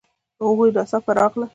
[0.45, 1.47] هغوی ناڅاپه راغلل